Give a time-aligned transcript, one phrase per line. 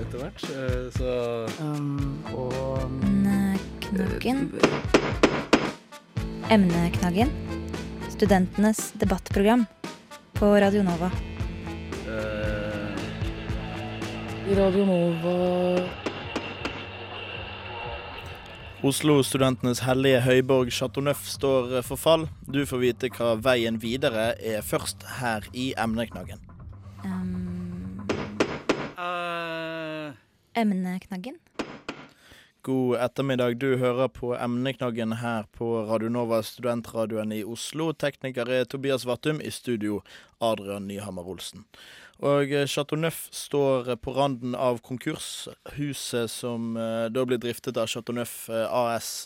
[0.00, 0.42] etter hvert.
[0.50, 1.10] eh, så
[1.62, 2.52] um, og
[2.82, 4.50] Emneknaggen.
[6.50, 7.30] Emneknaggen.
[8.10, 9.66] Studentenes debattprogram
[10.32, 11.10] på Radio Nova.
[12.08, 12.96] eh,
[14.56, 15.30] Radio Nova
[18.80, 22.22] Oslo-studentenes hellige høyborg Chateauneuf står for fall.
[22.48, 26.40] Du får vite hva veien videre er først her i emneknaggen.
[27.04, 28.00] Um,
[28.96, 30.16] uh.
[30.56, 31.36] emneknaggen.
[32.62, 33.54] God ettermiddag.
[33.58, 37.86] Du hører på emneknaggen her på Radio Nova, studentradioen i Oslo.
[37.96, 40.02] Tekniker er Tobias Vattum, i studio
[40.44, 41.64] Adrian Nyhammer Olsen.
[42.20, 45.48] Og eh, Chateau Neuf står på randen av konkurs.
[45.78, 49.24] Huset som eh, da blir driftet av Chateau Neuf eh, AS,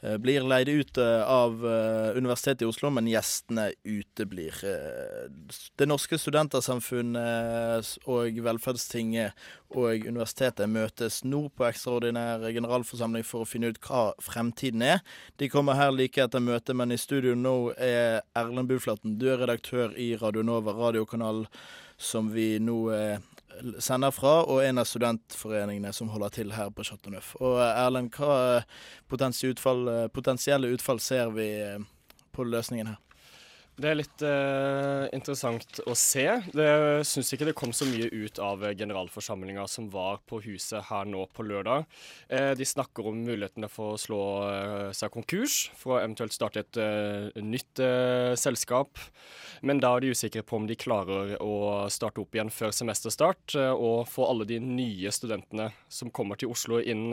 [0.00, 4.58] blir leid ut eh, av eh, Universitetet i Oslo, men gjestene uteblir.
[4.64, 5.30] Eh,
[5.76, 9.32] Det norske studentersamfunnet og Velferdstinget
[9.76, 15.02] og universitetet møtes nå på ekstraordinær generalforsamling for å finne ut hva fremtiden er.
[15.40, 19.42] De kommer her like etter møtet, men i studio nå er Erlend Buflaten, du er
[19.42, 21.46] redaktør i Radio Nova, radiokanal
[21.96, 23.18] som vi nå eh,
[23.80, 27.16] sender fra, og en av studentforeningene som holder til her på Chateau.
[27.40, 28.68] Og eh, Erlend, hva eh,
[29.08, 31.48] potensielle utfall, eh, potensielle utfall ser vi
[32.36, 33.02] på løsningen her?
[33.76, 36.24] Det er litt uh, interessant å se.
[36.24, 41.04] Jeg syns ikke det kom så mye ut av generalforsamlinga som var på huset her
[41.04, 41.84] nå på lørdag.
[42.32, 46.62] Eh, de snakker om mulighetene for å slå uh, seg konkurs, for å eventuelt starte
[46.64, 47.82] et uh, nytt
[48.40, 48.96] selskap.
[49.60, 53.58] Men da er de usikre på om de klarer å starte opp igjen før semesterstart,
[53.76, 57.10] og få alle de nye studentene som kommer til Oslo inn,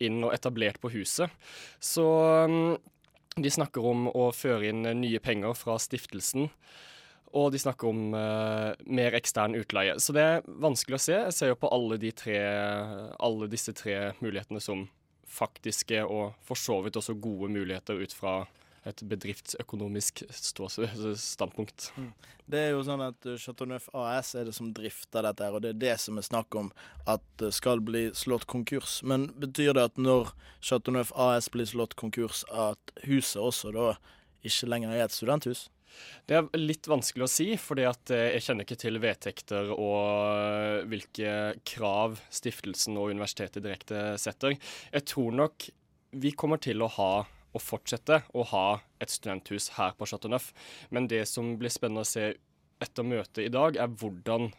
[0.00, 1.32] inn og etablert på huset.
[1.80, 2.04] Så
[2.48, 2.76] mm,
[3.36, 6.50] de snakker om å føre inn nye penger fra stiftelsen.
[7.32, 9.94] Og de snakker om uh, mer ekstern utleie.
[10.04, 11.14] Så det er vanskelig å se.
[11.16, 12.40] Jeg ser jo på alle, tre,
[13.16, 14.84] alle disse tre mulighetene som
[15.32, 18.42] faktiske og for så vidt også gode muligheter ut fra
[18.88, 21.90] et bedriftsøkonomisk standpunkt.
[22.50, 25.54] Det er jo sånn at Chateauneuf Chateau Neuf AS er det som drifter dette, her,
[25.54, 26.72] og det er det som er snakk om
[27.10, 29.00] at det skal bli slått konkurs.
[29.06, 33.92] Men betyr det at når Chateau Neuf AS blir slått konkurs, at huset også da
[34.42, 35.68] ikke lenger er et studenthus?
[36.26, 40.78] Det er litt vanskelig å si, fordi eh, jeg kjenner ikke til vedtekter og eh,
[40.88, 41.34] hvilke
[41.68, 44.56] krav stiftelsen og universitetet direkte setter.
[44.56, 45.68] Jeg tror nok
[46.22, 47.12] vi kommer til å ha
[47.52, 48.66] og fortsette å ha
[49.02, 50.50] et studenthus her på Chateau Neuf.
[50.90, 52.32] Men det som blir spennende å se
[52.82, 54.50] etter møtet i dag, er hvordan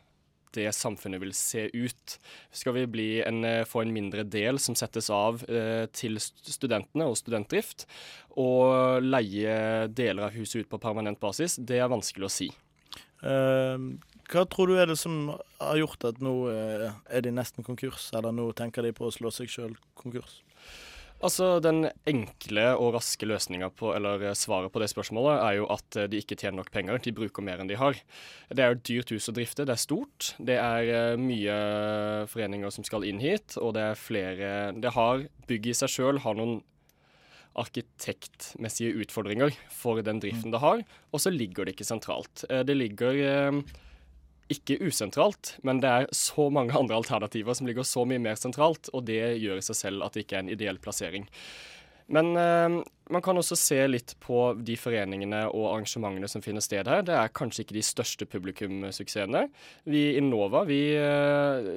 [0.54, 2.18] det samfunnet vil se ut.
[2.54, 7.18] Skal vi en, eh, få en mindre del som settes av eh, til studentene og
[7.18, 7.88] studentdrift,
[8.38, 12.52] og leie deler av huset ut på permanent basis, det er vanskelig å si.
[13.24, 13.96] Uh,
[14.28, 15.30] hva tror du er det som
[15.62, 19.14] har gjort at nå uh, er de nesten konkurs, eller nå tenker de på å
[19.16, 20.42] slå seg sjøl konkurs?
[21.24, 25.70] Altså, Den enkle og raske løsninga på, eller eh, svaret på det spørsmålet er jo
[25.72, 27.00] at eh, de ikke tjener nok penger.
[27.04, 28.00] De bruker mer enn de har.
[28.50, 29.64] Det er jo et dyrt hus å drifte.
[29.68, 30.34] Det er stort.
[30.40, 31.56] Det er eh, mye
[32.32, 36.22] foreninger som skal inn hit, og det er flere Det har Bygget i seg sjøl
[36.24, 36.62] har noen
[37.60, 40.80] arkitektmessige utfordringer for den driften det har,
[41.14, 42.46] og så ligger det ikke sentralt.
[42.50, 43.20] Det ligger
[44.52, 48.90] ikke usentralt, men det er så mange andre alternativer som ligger så mye mer sentralt,
[48.94, 51.30] og det gjør i seg selv at det ikke er en ideell plassering.
[52.12, 52.82] Men eh,
[53.14, 57.06] man kan også se litt på de foreningene og arrangementene som finner sted her.
[57.08, 59.46] Det er kanskje ikke de største publikumsuksessene.
[59.90, 61.70] Vi i Nova vi eh,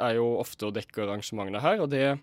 [0.00, 2.18] er jo ofte og dekker arrangementene her, og det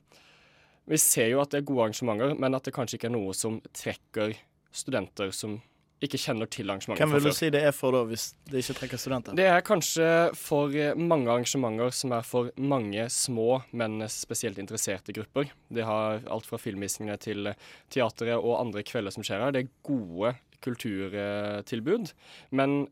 [0.85, 3.31] Vi ser jo at det er gode arrangementer, men at det kanskje ikke er noe
[3.33, 4.35] som trekker
[4.69, 5.55] studenter som
[6.03, 8.75] ikke kjenner til arrangementet Hvem vil du si det er for, da, hvis det ikke
[8.81, 9.37] trekker studenter?
[9.37, 15.15] Det er kanskje for eh, mange arrangementer som er for mange små, men spesielt interesserte
[15.15, 15.53] grupper.
[15.71, 17.53] Det har alt fra filmvisningene til
[17.93, 19.55] teatret og andre kvelder som skjer her.
[19.55, 22.11] Det er gode kulturtilbud.
[22.55, 22.85] Men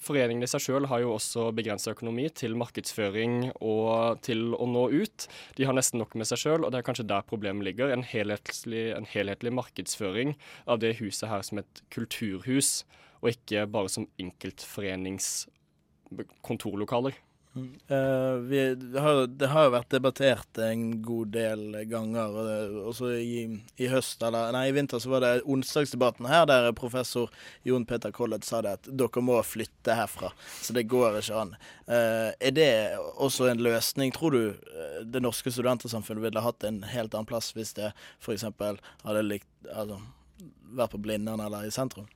[0.00, 4.84] foreningene i seg sjøl har jo også begrensa økonomi til markedsføring og til å nå
[4.94, 5.18] ut.
[5.58, 7.86] De har nesten nok med seg sjøl, og det er kanskje der problemet ligger.
[7.92, 10.30] En helhetlig, en helhetlig markedsføring
[10.66, 12.70] av det huset her som et kulturhus,
[13.20, 17.14] og ikke bare som enkeltforeningskontorlokaler.
[17.56, 23.08] Eh, vi, det, har, det har jo vært debattert en god del ganger, eh, også
[23.18, 23.40] i,
[23.74, 27.26] i høst, eller nei, i vinter så var det onsdagsdebatten her der professor
[27.66, 30.30] Jon Peter Collett sa det at dere må flytte herfra,
[30.62, 31.56] så det går ikke an.
[31.90, 32.70] Uh, er det
[33.18, 34.14] også en løsning?
[34.14, 37.90] Tror du eh, det norske studentersamfunnet ville hatt en helt annen plass hvis det
[38.22, 38.46] f.eks.
[38.46, 39.98] hadde likt altså,
[40.70, 42.06] vært på Blindern eller i sentrum?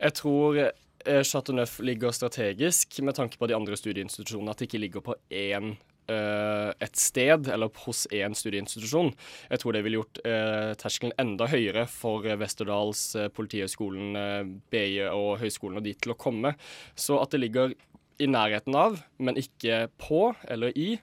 [0.00, 0.56] Jeg tror
[1.04, 5.04] eh, Chateau Neuf ligger strategisk med tanke på de andre studieinstitusjonene, at det ikke ligger
[5.04, 5.74] på én
[6.10, 9.12] eh, et sted eller hos én studieinstitusjon.
[9.50, 15.00] Jeg tror det ville gjort eh, terskelen enda høyere for Westerdals, eh, Politihøgskolen, eh, BI
[15.10, 16.54] og høyskolen og de til å komme.
[16.94, 17.74] Så at det ligger
[18.22, 20.94] i nærheten av, men ikke på eller i,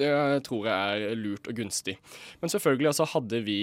[0.00, 0.12] det
[0.46, 1.98] tror jeg er lurt og gunstig.
[2.40, 3.60] Men selvfølgelig altså, hadde vi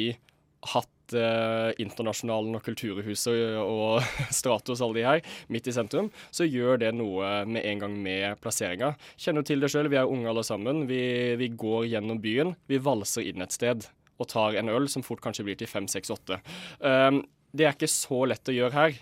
[0.74, 4.04] hatt eh, Internasjonalen og Kulturhuset og
[4.40, 5.22] Stratos, alle de her,
[5.54, 8.94] midt i sentrum, så gjør det noe med en gang med plasseringa.
[9.20, 10.86] Kjenner til det sjøl, vi er unge alle sammen.
[10.90, 11.02] Vi,
[11.40, 12.56] vi går gjennom byen.
[12.70, 13.90] Vi valser inn et sted
[14.20, 16.42] og tar en øl som fort kanskje blir til fem, seks, åtte.
[16.84, 17.24] Um,
[17.56, 19.00] det er ikke så lett å gjøre her.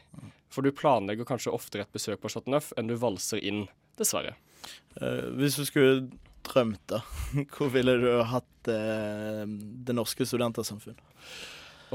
[0.53, 3.65] For du planlegger kanskje oftere et besøk på Chateau Neuf enn du valser inn,
[3.99, 4.35] dessverre.
[4.99, 6.07] Uh, hvis du skulle
[6.47, 7.01] drømt, da,
[7.55, 10.97] hvor ville du hatt uh, Det norske studentersamfunn?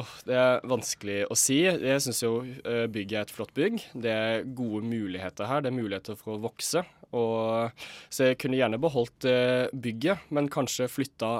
[0.00, 1.58] Åh, det er vanskelig å si.
[1.66, 3.80] Jeg syns jo eh, bygget er et flott bygg.
[3.92, 5.60] Det er gode muligheter her.
[5.60, 6.84] Det er muligheter for å vokse.
[7.12, 11.32] Og, så jeg kunne gjerne beholdt eh, bygget, men kanskje flytta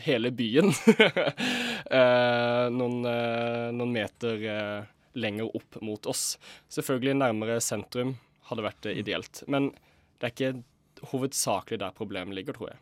[0.00, 0.70] hele byen
[1.98, 4.48] eh, noen, noen meter
[5.18, 6.38] lenger opp mot oss.
[6.72, 8.16] Selvfølgelig nærmere sentrum
[8.48, 9.42] hadde vært ideelt.
[9.52, 9.72] Men
[10.16, 12.80] det er ikke hovedsakelig der problemet ligger, tror jeg.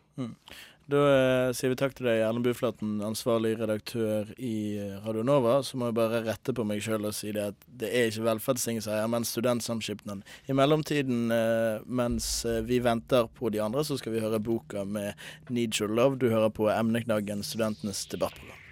[0.87, 5.57] Da eh, sier vi takk til deg, Erlend Buflaten, ansvarlig redaktør i eh, Radio Nova.
[5.59, 8.23] Så må jeg bare rette på meg sjøl og si det at det er ikke
[8.29, 10.23] velferdstingeseier, men studentsamskipnaden.
[10.47, 14.87] I mellomtiden, eh, mens eh, vi venter på de andre, så skal vi høre boka
[14.87, 15.11] med
[15.51, 16.21] Need Your Love.
[16.23, 18.63] Du hører på emneknaggen Studentenes debattprogram.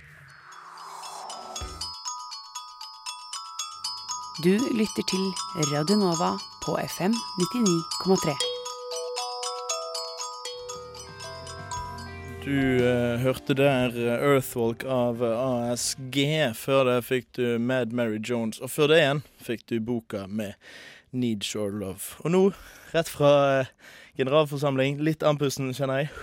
[4.39, 5.31] Du lytter til
[5.75, 8.54] Radio Nova på FM 99,3.
[12.45, 16.17] Du uh, hørte der eh, Earthwalk av eh, ASG.
[16.53, 18.59] Før det fikk du Mad Mary Jones.
[18.61, 20.53] Og før det igjen fikk du boka med
[21.09, 22.13] Need Your Love.
[22.21, 22.43] Og nå,
[22.93, 23.31] rett fra
[23.63, 23.73] uh,
[24.21, 26.13] generalforsamling, litt andpusten, kjenner jeg.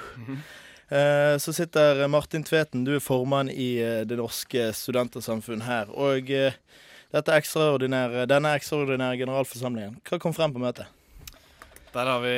[0.93, 5.91] Eh, så sitter Martin Tveten, du er formann i Det norske studentersamfunn her.
[5.91, 10.87] Og dette ekstraordinære, denne ekstraordinære generalforsamlingen, hva kom frem på møtet?
[11.97, 12.37] Der har vi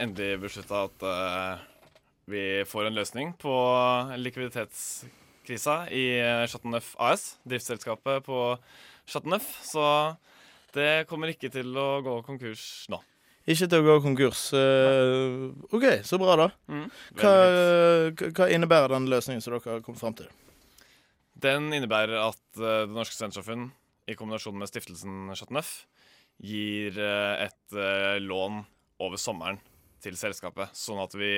[0.00, 1.68] endelig beslutta at
[2.30, 3.54] vi får en løsning på
[4.22, 6.06] likviditetskrisa i
[6.46, 8.40] Chateauneuf AS, driftsselskapet på
[9.04, 9.50] Chateauneuf.
[9.66, 9.84] Så
[10.74, 13.00] det kommer ikke til å gå konkurs nå.
[13.50, 14.42] Ikke til å gå konkurs.
[14.54, 16.48] Eh, OK, så bra, da.
[16.70, 16.84] Mm.
[17.18, 17.32] Hva,
[18.36, 20.28] hva innebærer den løsningen som dere har kommet frem til?
[21.40, 23.70] Den innebærer at eh, Det Norske Studentsamfunn
[24.10, 25.72] i kombinasjon med stiftelsen Chateauneuf
[26.44, 27.80] gir eh, et
[28.22, 28.62] lån
[29.00, 29.58] over sommeren
[30.04, 31.32] til selskapet, sånn at vi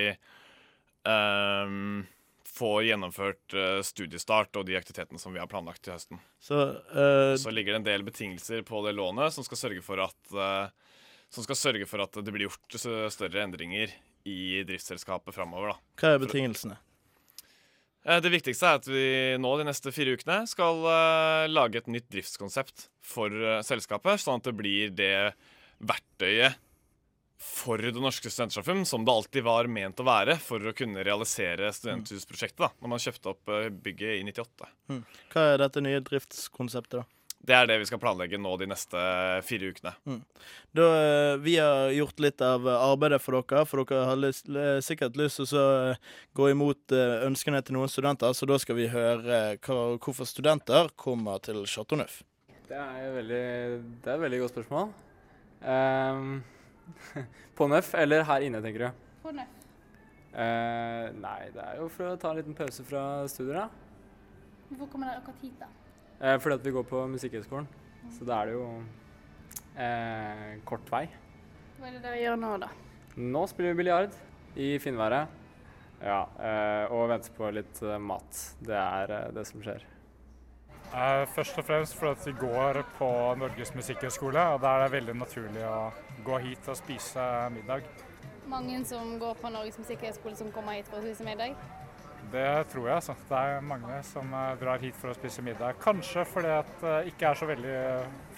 [1.09, 2.05] ehm,
[2.53, 6.21] får gjennomført eh, studiestart og de aktivitetene som vi har planlagt til høsten.
[6.43, 6.59] Så
[6.93, 10.35] uh, Så ligger det en del betingelser på det lånet som skal sørge for at
[10.37, 10.69] uh,
[11.33, 13.93] som skal sørge for at det blir gjort større endringer
[14.29, 15.79] i driftsselskapet framover.
[15.97, 16.77] hva er betingelsene?
[18.03, 19.07] Det viktigste er at vi
[19.41, 20.83] nå de neste fire ukene skal
[21.49, 23.33] lage et nytt driftskonsept for
[23.65, 25.15] selskapet, sånn at det blir det
[25.81, 26.59] verktøyet
[27.43, 31.73] for Det Norske Studentsamfunn som det alltid var ment å være for å kunne realisere
[31.75, 34.71] studenthusprosjektet da når man kjøpte opp eh, bygget i 98.
[35.33, 37.19] Hva er dette nye driftskonseptet, da?
[37.43, 39.01] Det er det vi skal planlegge nå de neste
[39.43, 39.93] fire ukene.
[40.79, 44.47] da eh, vi har gjort litt av arbeidet for dere, for dere har lyst,
[44.87, 46.95] sikkert lyst til å eh, gå imot
[47.27, 51.99] ønskene til noen studenter, så da skal vi høre hva, hvorfor studenter kommer til Chateau
[51.99, 52.23] Neuf.
[52.71, 53.47] Det er et veldig,
[54.07, 54.93] veldig godt spørsmål.
[55.63, 56.43] Ehm,
[57.59, 59.05] på Nøff eller her inne, tenker du?
[59.23, 59.59] På Nøff.
[60.33, 63.69] Eh, nei, det er jo for å ta en liten pause fra studier, da.
[64.71, 65.69] Hvorfor kommer dere akkurat hit, da?
[66.23, 67.69] Eh, fordi at vi går på Musikkhøgskolen.
[68.17, 68.65] Så da er det jo
[69.77, 71.05] eh, kort vei.
[71.79, 72.71] Hva er det dere gjør nå, da?
[73.21, 74.17] Nå spiller vi biljard
[74.57, 75.41] i finværet.
[76.03, 78.39] Ja, eh, og venter på litt eh, mat.
[78.65, 79.85] Det er eh, det som skjer.
[80.93, 83.07] Eh, først og fremst fordi vi går på
[83.41, 85.87] Norges musikkhøgskole, og da er det veldig naturlig å
[86.25, 87.87] gå hit og spise middag.
[88.53, 91.57] Mange som går på Norges musikkhøgskole som kommer hit for å spise middag.
[92.33, 93.17] Det tror jeg, altså.
[93.29, 95.81] Det er mange som eh, drar hit for å spise middag.
[95.81, 97.79] Kanskje fordi at uh, ikke er så veldig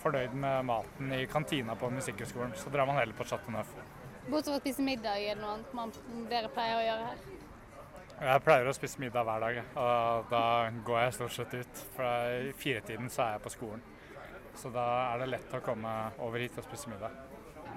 [0.05, 2.55] fornøyd med maten i kantina på musikkhøgskolen.
[2.59, 3.75] Så drar man heller på Chateau Neuf.
[4.29, 5.93] Bortsett fra å spise middag, er det noe annet man,
[6.31, 7.44] dere pleier å gjøre her?
[8.25, 10.45] Jeg pleier å spise middag hver dag, og da
[10.87, 11.81] går jeg stort sett ut.
[11.93, 13.83] For i firetiden så er jeg på skolen.
[14.57, 15.91] Så da er det lett å komme
[16.25, 17.13] over hit og spise middag.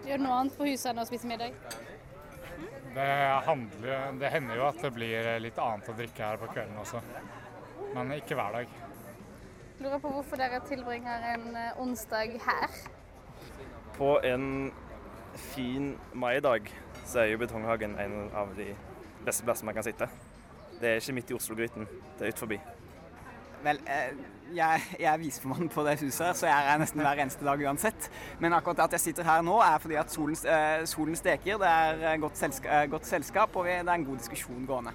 [0.08, 1.58] Gjør du noe annet på huset enn å spise middag?
[2.96, 3.10] Det,
[3.50, 7.04] handler, det hender jo at det blir litt annet å drikke her på kvelden også.
[7.98, 8.77] Men ikke hver dag.
[9.82, 12.80] Lurer på hvorfor dere tilbringer en eh, onsdag her.
[14.00, 14.72] På en
[15.51, 16.72] fin maidag
[17.04, 18.72] så er jo Betonghagen en av de
[19.27, 20.08] beste plassene man kan sitte.
[20.77, 22.60] Det er ikke midt i Oslo-gryten, det er ut forbi.
[23.63, 24.12] Vel, eh,
[24.55, 27.63] jeg, jeg er viseformann på det huset, så jeg er her nesten hver eneste dag
[27.65, 28.10] uansett.
[28.39, 31.57] Men akkurat at jeg sitter her nå, er fordi at solen, eh, solen steker.
[31.62, 34.93] Det er eh, godt, selska, godt selskap, og vi, det er en god diskusjon gående.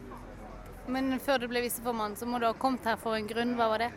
[0.93, 3.55] Men før du ble viseformann, så må du ha kommet her for en grunn.
[3.59, 3.91] Hva var det?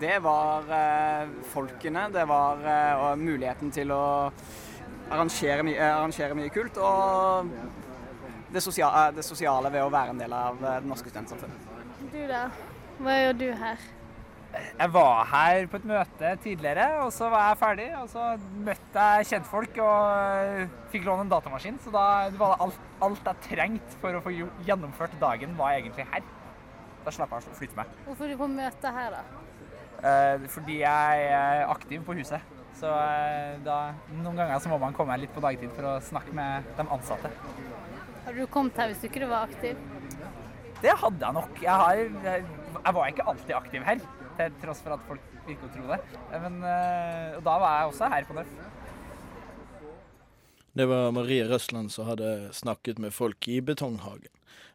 [0.00, 4.02] Det var eh, folkene, det var eh, og muligheten til å
[5.08, 7.48] arrangere, my, arrangere mye kult, og
[8.52, 11.70] det, sosia eh, det sosiale ved å være en del av eh, det norske studentsamfunnet.
[12.12, 12.48] Du da?
[12.98, 13.86] Hva gjør du her?
[14.78, 17.88] Jeg var her på et møte tidligere, og så var jeg ferdig.
[18.00, 18.28] Og så
[18.64, 20.62] møtte jeg kjentfolk og øh,
[20.94, 21.78] fikk låne en datamaskin.
[21.84, 22.06] Så da
[22.38, 24.32] var det alt, alt jeg trengte for å få
[24.66, 26.24] gjennomført dagen, var egentlig her.
[27.04, 27.92] Da slapp jeg å flytte meg.
[28.06, 29.44] Hvorfor er du på møte her, da?
[29.98, 32.56] Eh, fordi jeg er aktiv på huset.
[32.78, 33.78] Så eh, da,
[34.14, 37.32] noen ganger så må man komme litt på dagtid for å snakke med de ansatte.
[38.28, 39.78] Hadde du kommet her hvis du ikke var aktiv?
[40.82, 41.60] Det hadde jeg nok.
[41.62, 42.42] Jeg, har, jeg,
[42.74, 44.02] jeg var ikke alltid aktiv her,
[44.36, 45.96] til tross for at folk virker å tro det.
[46.42, 48.52] Men, eh, og da var jeg også her på Nøff.
[50.76, 54.28] Det var Marie Røsland som hadde snakket med folk i Betonghagen.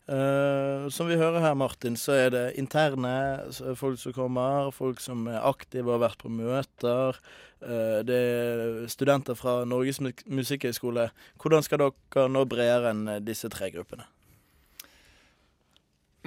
[0.03, 3.13] Eh, som vi hører her, Martin, så er det interne
[3.79, 7.19] folk som kommer, folk som er aktive og har vært på møter.
[7.63, 11.05] Uh, det er studenter fra Norges Mu- musikkhøgskole.
[11.39, 14.03] Hvordan skal dere nå bredere enn eh, disse tre gruppene?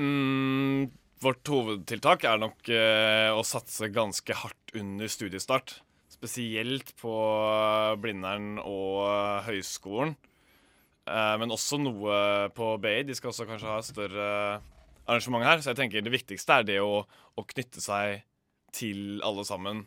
[0.01, 0.89] Mm,
[1.21, 5.83] vårt hovedtiltak er nok uh, å satse ganske hardt under studiestart.
[6.09, 7.13] Spesielt på
[8.01, 10.17] Blindern og høyskolen.
[11.07, 12.17] Eh, men også noe
[12.57, 13.03] på BI.
[13.07, 14.31] De skal også kanskje ha større
[15.07, 15.63] arrangement her.
[15.63, 18.25] Så jeg tenker det viktigste er det å, å knytte seg
[18.77, 19.85] til alle sammen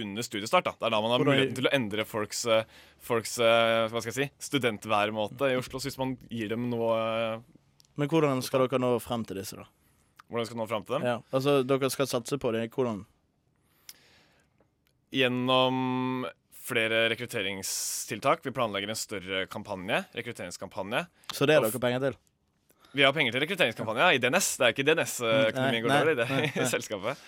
[0.00, 0.66] under studiestart.
[0.66, 0.74] Da.
[0.78, 2.64] Det er da man har muligheten til å endre folks, eh,
[3.04, 5.78] folks eh, hva skal jeg si, studentværemåte i Oslo.
[5.78, 7.42] Så hvis man gir dem noe
[7.94, 9.68] Men hvordan skal dere nå frem til disse, da?
[10.26, 11.04] Hvordan skal man nå frem til dem?
[11.06, 12.64] Ja, altså, dere skal satse på det.
[12.74, 13.04] Hvordan?
[15.14, 16.24] Gjennom
[16.64, 18.44] flere rekrutteringstiltak.
[18.44, 21.04] Vi planlegger en større kampanje, rekrutteringskampanje.
[21.32, 22.16] Så det er dere penger til?
[22.94, 24.52] Vi har penger til rekrutteringskampanje i DNS.
[24.60, 26.68] Det er ikke DNS-økonomien går dårlig over i det nei, nei.
[26.74, 27.26] selskapet.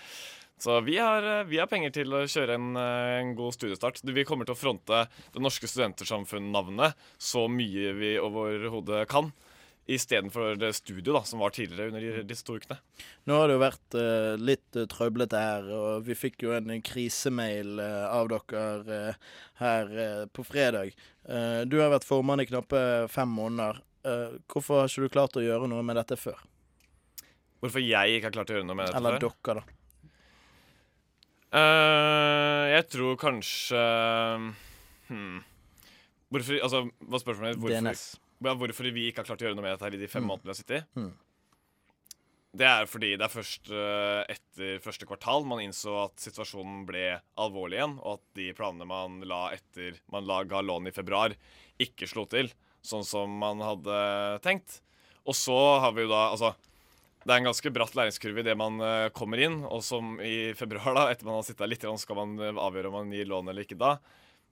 [0.63, 4.01] Så vi har, eh, vi har penger til å kjøre en, eh, en god studiestart.
[4.03, 9.33] Vi kommer til å fronte Det norske studentersamfunn-navnet så mye vi overhodet kan.
[9.87, 12.81] Istedenfor det studio da, som var tidligere under disse to ukene.
[13.25, 16.73] Nå har det jo vært uh, litt uh, trøblete her, og vi fikk jo en
[16.83, 19.15] krisemail uh, av dere uh,
[19.63, 20.91] her på fredag.
[21.67, 22.79] Du har vært formann i knappe
[23.11, 23.81] fem måneder.
[24.53, 26.39] Hvorfor har ikke du klart å gjøre noe med dette før?
[27.65, 29.25] Hvorfor jeg ikke har klart å gjøre noe med dette Eller før?
[29.25, 29.65] dere, da.
[32.77, 33.83] Jeg tror kanskje
[35.09, 35.41] hmm.
[36.31, 37.65] Hvorfor Altså, hva er spørsmålet ditt?
[37.65, 38.07] Hvorfor, DNS.
[38.43, 40.29] Hvorfor vi ikke har klart å gjøre noe med dette her i de fem Mm.
[40.29, 40.85] månedene vi har sittet?
[40.97, 41.13] Mm.
[42.57, 47.21] Det er fordi det er først eh, etter første kvartal man innså at situasjonen ble
[47.37, 51.35] alvorlig igjen, og at de planene man la etter man la, ga lån i februar,
[51.79, 52.49] ikke slo til
[52.87, 54.81] sånn som man hadde tenkt.
[55.27, 56.55] Og så har vi jo da Altså,
[57.27, 60.95] det er en ganske bratt læringskurve idet man eh, kommer inn, og som i februar,
[60.95, 63.27] da, etter man har sittet der litt, grann, skal man eh, avgjøre om man gir
[63.29, 63.97] lån eller ikke da.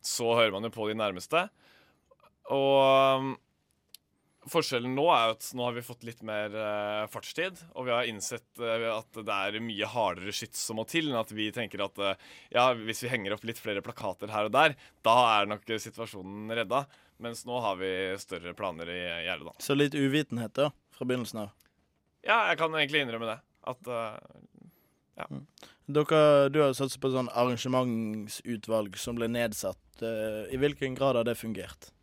[0.05, 1.47] Så hører man jo på de nærmeste.
[2.53, 3.39] Og
[4.51, 8.09] Forskjellen nå er at nå har vi fått litt mer uh, fartstid, og vi har
[8.09, 11.85] innsett uh, at det er mye hardere skyts som må til, enn at vi tenker
[11.87, 12.13] at uh,
[12.53, 16.53] ja, hvis vi henger opp litt flere plakater her og der, da er nok situasjonen
[16.61, 16.85] redda.
[17.25, 17.89] Mens nå har vi
[18.21, 19.55] større planer i gjerdet, da.
[19.65, 21.55] Så litt uvitenhet, da, fra begynnelsen av.
[22.27, 23.39] Ja, jeg kan egentlig innrømme det.
[23.71, 23.87] At
[25.15, 25.29] ja.
[25.87, 26.21] Dere,
[26.51, 30.03] du har satset på et sånn arrangementsutvalg som ble nedsatt.
[30.03, 31.95] I hvilken grad har det fungert?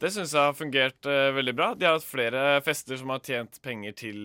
[0.00, 1.72] Det syns jeg har fungert uh, veldig bra.
[1.76, 4.22] De har hatt flere fester som har tjent penger til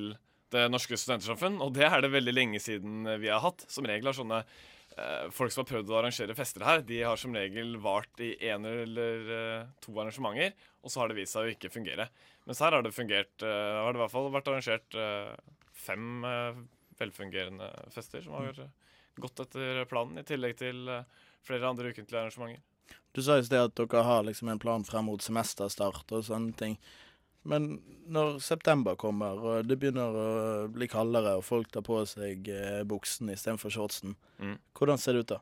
[0.53, 3.65] det norske studentersamfunn, og det er det veldig lenge siden eh, vi har hatt.
[3.67, 7.20] Som regel har sånne uh, folk som har prøvd å arrangere fester her, de har
[7.20, 10.55] som regel vart i én eller uh, to arrangementer,
[10.86, 12.08] og så har det vist seg å ikke fungere.
[12.48, 14.96] Mens her har det fungert har det i hvert fall vært arrangert
[15.74, 16.24] fem
[17.00, 18.70] velfungerende fester som har eh,
[19.22, 20.86] gått etter planen, i tillegg til
[21.46, 22.63] flere andre ukentlige arrangementer.
[23.15, 26.56] Du sa i sted at dere har liksom en plan frem mot semesterstart og sånne
[26.60, 26.77] ting.
[27.48, 27.77] Men
[28.10, 30.27] når september kommer, og det begynner å
[30.74, 34.58] bli kaldere, og folk tar på seg eh, buksen istedenfor shortsen, Mm.
[34.75, 35.38] hvordan ser det ut da?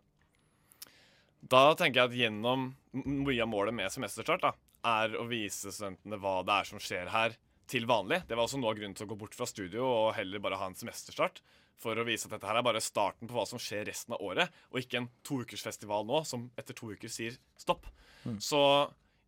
[1.49, 4.51] Da tenker jeg at gjennom mye av målet med semesterstart da,
[4.85, 7.35] er å vise studentene hva det er som skjer her
[7.71, 8.21] til vanlig.
[8.27, 10.59] Det var også noe av grunnen til å gå bort fra studio og heller bare
[10.59, 11.41] ha en semesterstart.
[11.81, 14.21] For å vise at dette her er bare starten på hva som skjer resten av
[14.23, 17.89] året, og ikke en toukersfestival nå som etter to uker sier stopp.
[18.23, 18.37] Mm.
[18.39, 18.59] Så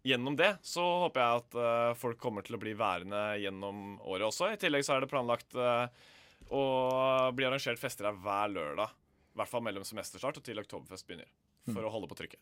[0.05, 4.29] gjennom det så håper jeg at uh, folk kommer til å bli værende gjennom året
[4.29, 4.53] også.
[4.53, 5.89] I tillegg så er det planlagt uh,
[6.53, 6.63] å
[7.35, 8.93] bli arrangert fester her hver lørdag.
[9.35, 11.27] I hvert fall mellom semesterstart og til Oktoberfest begynner.
[11.65, 11.87] For Mm.
[11.89, 12.39] å holde på trykket.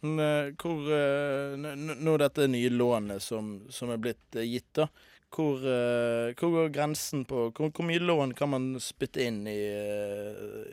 [0.00, 4.88] Men uh, hvor n- Nå dette nye lånet som, som er blitt uh, gitt, da.
[5.30, 9.60] Hvor, hvor går grensen på hvor, hvor mye lån kan man spytte inn i,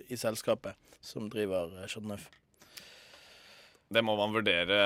[0.10, 2.24] i selskapet som driver Chateauneuf?
[3.94, 4.80] Det må man vurdere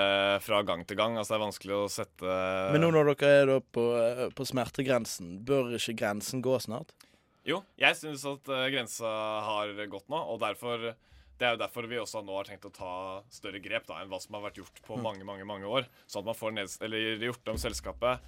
[0.44, 1.16] fra gang til gang.
[1.16, 2.36] Altså Det er vanskelig å sette
[2.76, 3.86] Men nå når dere er på,
[4.36, 6.92] på smertegrensen, bør ikke grensen gå snart?
[7.48, 9.16] Jo, jeg syns at grensa
[9.48, 10.92] har gått nå, og derfor
[11.42, 12.92] det er jo derfor vi også nå har tenkt å ta
[13.34, 15.02] større grep da, enn hva som har vært gjort på Mm.
[15.08, 15.88] mange mange, mange år.
[16.06, 18.20] Sånn at man får ned, eller gjort om selskapet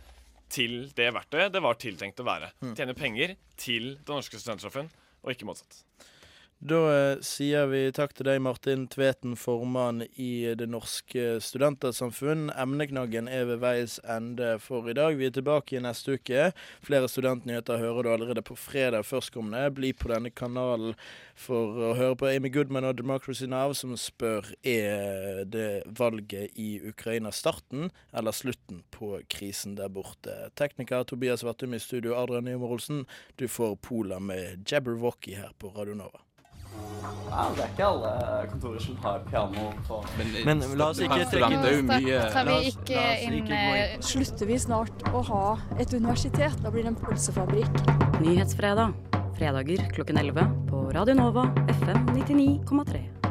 [0.50, 2.50] til det verktøyet det var tiltenkt å være.
[2.62, 2.74] Mm.
[2.78, 4.90] Tjene penger til Det norske studentsamfunn,
[5.24, 5.84] og ikke motsatt.
[6.64, 12.54] Da eh, sier vi takk til deg, Martin Tveten, formann i Det norske studentersamfunn.
[12.56, 15.18] Emneknaggen er ved veis ende for i dag.
[15.20, 16.54] Vi er tilbake i neste uke.
[16.88, 19.74] Flere studentnyheter hører du allerede på fredag førstkommende.
[19.76, 20.96] Bli på denne kanalen
[21.36, 26.78] for å høre på Amy Goodman og Democracy Now, som spør er det valget i
[26.80, 30.46] Ukraina starten eller slutten på krisen der borte.
[30.56, 33.04] Tekniker Tobias Vattum i studio, Adrian Nyhjemmer Olsen.
[33.36, 36.24] Du får Pola med Jabberwocky her på Radio Nova.
[37.34, 38.10] Ja, det er ikke alle
[38.52, 39.98] kontorer som har piano på
[40.46, 43.48] Men la oss ikke trekke det mye Tar vi ikke inn.
[43.50, 46.60] eh, Slutter vi snart å ha et universitet?
[46.62, 47.82] Da blir det en pølsefabrikk.
[48.22, 48.94] Nyhetsfredag.
[49.34, 53.23] Fredager klokken 11 på Radio Nova FM 99,3.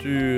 [0.00, 0.37] Du